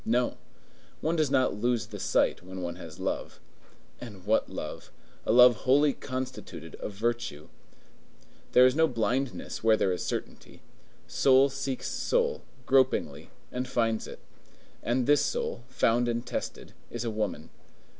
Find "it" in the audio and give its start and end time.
14.07-14.17